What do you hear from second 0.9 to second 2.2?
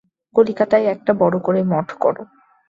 একটা বড় করে মঠ কর।